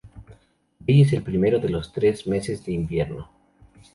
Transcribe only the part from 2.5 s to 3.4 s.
de invierno.